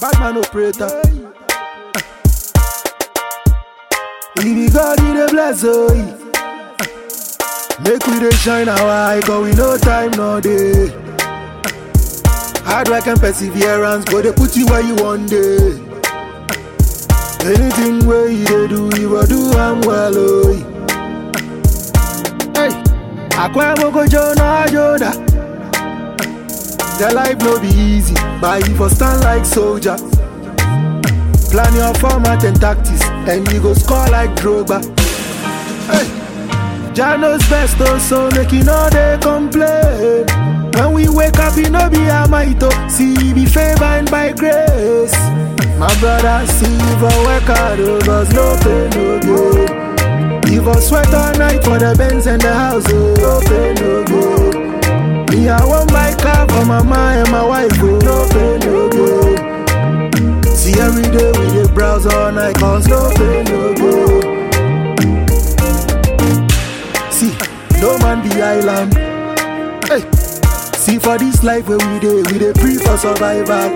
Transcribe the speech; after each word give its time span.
Bad 0.00 0.18
man 0.20 0.36
operator. 0.38 1.02
If 4.40 4.44
you 4.44 4.70
God 4.70 5.00
in 5.00 5.16
the 5.16 5.26
bless, 5.32 5.64
oh, 5.64 5.88
make 7.82 8.06
we 8.06 8.20
dey 8.20 8.30
shine 8.36 8.68
our 8.68 8.78
eye, 8.88 9.20
cause 9.24 9.42
we 9.44 9.52
no 9.56 9.76
time, 9.76 10.12
no 10.12 10.40
day. 10.40 10.90
Hard 12.64 12.88
work 12.88 13.06
and 13.08 13.18
perseverance 13.18 14.04
go 14.04 14.22
dey 14.22 14.32
put 14.32 14.54
you 14.56 14.66
where 14.66 14.80
you 14.80 14.94
want 15.02 15.28
day. 15.30 15.74
Anything 17.44 18.06
where 18.06 18.28
you 18.30 18.44
dey 18.46 18.68
do, 18.68 18.84
you 19.00 19.08
go 19.08 19.26
do 19.26 19.52
am 19.58 19.80
well, 19.80 20.14
oh. 20.16 20.52
Hey, 22.54 22.70
akwa 23.34 23.74
moko 23.76 24.06
jona 24.06 24.66
joda. 24.70 25.27
The 26.98 27.14
life 27.14 27.38
no 27.38 27.60
be 27.60 27.68
easy, 27.68 28.14
but 28.40 28.66
you 28.68 28.74
for 28.74 28.88
stand 28.90 29.20
like 29.22 29.44
soldier. 29.44 29.96
Plan 31.50 31.72
your 31.74 31.94
format 31.94 32.42
and 32.44 32.60
tactics, 32.60 33.04
and 33.30 33.46
you 33.52 33.62
go 33.62 33.72
score 33.72 34.06
like 34.08 34.30
Drogba. 34.34 34.82
Hey, 35.86 36.92
Jah 36.94 37.16
knows 37.16 37.48
best, 37.48 37.76
oh, 37.80 37.98
so 37.98 38.28
make 38.34 38.50
you 38.50 38.64
know 38.64 38.90
they 38.90 39.16
complain. 39.22 40.26
When 40.74 40.92
we 40.92 41.08
wake 41.08 41.38
up, 41.38 41.56
you 41.56 41.70
know 41.70 41.88
be 41.88 42.02
a 42.02 42.26
might, 42.28 42.58
oh, 42.62 42.88
see 42.88 43.14
you 43.14 43.32
be 43.32 43.46
favored 43.46 44.10
by 44.10 44.32
grace. 44.32 45.14
My 45.78 45.94
brother, 46.00 46.44
see 46.50 46.66
you 46.66 46.94
for 46.98 47.14
work 47.22 47.46
hard, 47.46 47.78
oh, 47.78 48.00
cause 48.02 48.30
no 48.34 48.58
pain, 48.58 48.90
no 48.90 49.20
good. 49.22 50.50
You 50.50 50.64
for 50.64 50.80
sweat 50.80 51.14
all 51.14 51.32
night 51.38 51.62
for 51.62 51.78
the 51.78 51.94
Benz 51.96 52.26
and 52.26 52.42
the 52.42 52.52
house, 52.52 52.84
oh, 52.88 53.14
no 53.22 53.40
pain, 53.46 53.74
no 53.76 54.04
good. 54.04 54.58
Me, 55.30 55.48
I 55.48 55.64
want 55.64 55.92
my 55.92 56.07
car 56.18 56.46
for 56.48 56.64
my 56.64 57.14
and 57.16 57.30
my 57.30 57.44
wife, 57.44 57.72
oh, 57.80 57.98
no 58.02 58.28
pain, 58.32 58.60
no 58.60 58.88
good. 58.88 59.38
See 60.56 60.72
every 60.80 61.02
day 61.02 61.32
we 61.38 61.46
dey 61.54 61.72
browse 61.74 62.06
all 62.06 62.32
night, 62.32 62.56
cause 62.56 62.86
no 62.88 63.10
pain, 63.16 63.44
no 63.44 63.74
good. 63.74 64.24
See, 67.12 67.32
no 67.80 67.98
man 67.98 68.22
be 68.22 68.40
island. 68.42 68.94
Hey, 69.88 70.02
see 70.76 70.98
for 70.98 71.18
this 71.18 71.42
life 71.42 71.68
where 71.68 71.78
we 71.78 71.98
dey, 72.00 72.22
we 72.32 72.38
dey 72.38 72.52
pray 72.54 72.76
for 72.76 72.96
survival. 72.98 73.74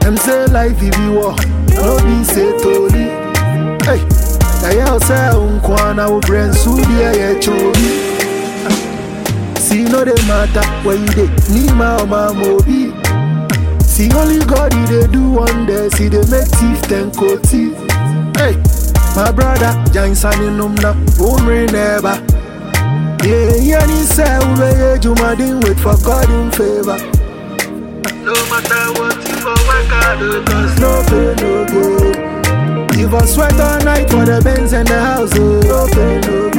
Them 0.00 0.16
say 0.16 0.46
life 0.46 0.76
if 0.80 0.96
you 0.98 1.12
war, 1.12 1.34
no 1.74 1.98
be 2.04 2.24
say 2.24 2.50
Tony. 2.62 3.10
Hey, 3.84 4.00
na 4.62 4.68
yell 4.70 5.00
say 5.00 5.30
unkwana 5.34 6.08
wo 6.10 6.20
brain 6.20 6.52
su 6.52 6.76
dia 6.76 7.12
ye 7.12 7.40
chobi. 7.40 8.15
See 9.66 9.82
no 9.84 10.04
dey 10.04 10.14
matter 10.28 10.62
where 10.86 10.96
you 10.96 11.06
dey, 11.18 11.28
ni 11.52 11.66
ma 11.74 11.96
o 12.00 12.06
ma 12.06 12.28
mobi. 12.32 12.92
See 13.82 14.10
only 14.12 14.38
God 14.44 14.72
he 14.72 14.82
dey 14.86 15.06
do 15.08 15.22
wonder, 15.30 15.90
see 15.90 16.08
dey 16.08 16.24
make 16.30 16.48
thief 16.58 16.80
ten 16.82 17.10
thief. 17.10 17.74
Hey, 18.38 18.54
my 19.16 19.30
brother, 19.32 19.72
Jansan 19.94 20.38
in 20.46 20.56
numna, 20.58 20.92
umri 21.18 21.66
never. 21.72 22.16
Yeah, 23.26 23.56
yeah, 23.58 23.86
ni 23.86 24.02
say 24.04 24.38
ube 24.38 24.68
ye 24.80 24.98
jumadin 25.02 25.62
wait 25.64 25.78
for 25.80 25.96
God 26.04 26.30
in 26.30 26.50
favor. 26.52 26.98
No 28.22 28.34
matter 28.50 28.84
what 28.98 29.16
you 29.26 29.34
for 29.42 29.56
work 29.66 29.90
hard, 29.90 30.22
oh, 30.22 30.44
cause 30.46 30.78
no 30.78 30.92
pay 31.10 31.34
no 31.42 31.52
good. 31.66 32.96
You 32.98 33.08
for 33.10 33.26
sweat 33.26 33.58
all 33.60 33.80
night 33.84 34.08
for 34.10 34.24
the 34.24 34.40
Benz 34.44 34.72
and 34.72 34.86
the 34.86 35.00
house, 35.00 35.32
oh, 35.34 35.60
no 35.66 35.86
pay 35.92 36.20
no 36.28 36.50
good. 36.50 36.55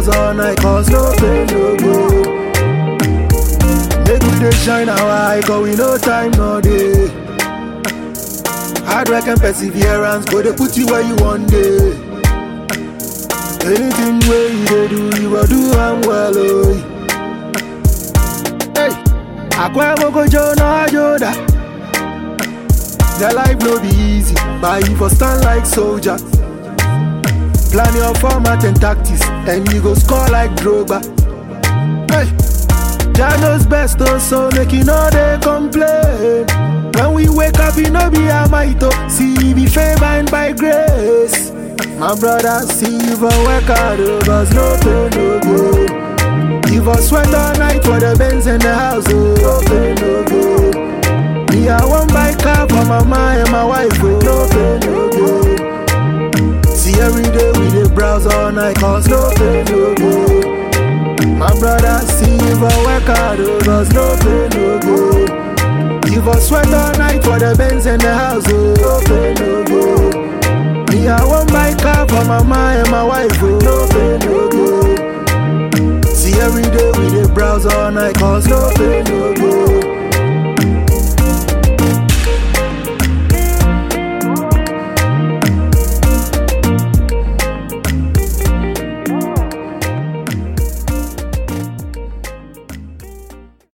Dey 0.00 0.16
all 0.16 0.34
night, 0.34 0.58
cause 0.58 0.88
no 0.88 1.12
pay 1.18 1.44
no 1.52 1.76
good. 1.76 2.26
Make 4.06 4.22
we 4.22 4.38
dey 4.40 4.50
shine 4.64 4.88
our 4.88 5.10
eye, 5.10 5.40
cause 5.44 5.62
we 5.62 5.74
no 5.76 5.96
time, 5.98 6.30
no 6.32 6.60
day. 6.60 7.08
Hard 8.86 9.08
work 9.08 9.26
and 9.26 9.40
perseverance 9.40 10.24
go 10.26 10.42
dey 10.42 10.52
put 10.56 10.76
you 10.76 10.86
where 10.86 11.02
you 11.02 11.14
want 11.16 11.48
day. 11.50 11.92
Anything 13.64 14.18
where 14.28 14.48
you 14.52 14.66
dey 14.66 14.88
do, 14.88 15.22
you 15.22 15.30
go 15.30 15.46
do 15.46 15.72
am 15.78 16.00
well, 16.02 16.32
oh. 16.36 16.74
Hey, 18.74 18.90
akwa 19.62 19.94
moko 19.98 20.26
jona 20.28 20.86
joda. 20.90 21.32
The 23.18 23.32
life 23.34 23.58
no 23.60 23.78
be 23.80 23.88
easy, 23.88 24.34
but 24.60 24.88
you 24.88 24.96
for 24.96 25.08
stand 25.10 25.44
like 25.44 25.64
soldier. 25.66 26.16
Plan 27.72 27.94
your 27.96 28.14
format 28.16 28.64
and 28.64 28.78
tactics, 28.78 29.22
and 29.48 29.66
you 29.72 29.80
go 29.80 29.94
score 29.94 30.28
like 30.28 30.50
Drogba. 30.56 31.00
Hey, 32.12 32.28
knows 33.40 33.64
best, 33.64 33.96
oh, 34.00 34.18
so 34.18 34.50
make 34.50 34.72
you 34.72 34.84
know 34.84 35.08
they 35.08 35.38
complain. 35.40 36.46
When 36.96 37.14
we 37.14 37.30
wake 37.30 37.58
up, 37.60 37.76
you 37.78 37.88
know 37.88 38.10
be 38.10 38.26
a 38.28 38.46
might, 38.50 38.76
oh, 38.82 39.08
see 39.08 39.54
be 39.54 39.64
favored 39.64 40.30
by 40.30 40.52
grace. 40.52 41.50
My 41.98 42.14
brother, 42.14 42.60
see 42.66 42.92
you 42.92 43.16
for 43.16 43.32
work 43.48 43.64
hard, 43.64 44.00
oh, 44.00 44.20
cause 44.20 44.52
no 44.52 44.76
pain, 44.82 45.10
no 45.16 45.40
good. 45.40 46.70
You 46.70 46.84
for 46.84 47.00
sweat 47.00 47.34
all 47.34 47.54
night 47.56 47.82
for 47.84 47.98
the 47.98 48.14
Benz 48.18 48.46
and 48.46 48.60
the 48.60 48.74
house, 48.74 49.06
oh, 49.08 49.34
no 49.40 49.60
pain, 49.66 49.94
no 49.96 50.24
good. 50.24 51.52
Me, 51.54 51.70
I 51.70 51.82
want 51.86 52.12
my 52.12 52.34
car 52.34 52.68
for 52.68 52.84
my 52.84 53.02
mama 53.02 53.40
and 53.40 53.50
my 53.50 53.64
wife, 53.64 54.01
night, 58.52 58.76
cause 58.76 59.08
no 59.08 59.30
pain, 59.36 59.64
no 59.66 59.94
good. 59.94 61.28
My 61.38 61.52
brother, 61.58 61.98
see 62.06 62.32
you 62.32 62.54
for 62.56 62.76
work 62.84 63.04
hard, 63.04 63.40
oh, 63.40 63.58
cause 63.64 63.90
no 63.92 64.16
pain, 64.20 64.50
no 64.50 64.78
good. 64.80 66.12
You 66.12 66.22
for 66.22 66.38
sweat 66.40 66.66
all 66.66 66.92
night 66.98 67.22
for 67.24 67.38
the 67.38 67.54
Benz 67.56 67.86
and 67.86 68.00
the 68.00 68.12
house, 68.14 68.44
oh, 68.48 68.74
no 68.78 69.00
pain, 69.06 69.34
no 69.34 69.64
good. 69.64 70.92
Me, 70.92 71.08
I 71.08 71.24
want 71.24 71.50
my 71.52 71.74
car 71.74 72.06
for 72.06 72.24
my 72.24 72.42
mama 72.42 72.80
and 72.80 72.90
my 72.90 73.02
wife, 73.04 73.32
oh, 73.42 73.58
no 73.58 73.86
pain, 73.90 74.20
no 74.20 74.48
good. 74.50 76.04
See 76.06 76.34
every 76.40 76.62
day 76.62 76.90
we 76.98 77.10
dey 77.10 77.32
browse 77.34 77.66
all 77.66 77.90
night, 77.90 78.14
cause 78.16 78.46
no 78.46 78.61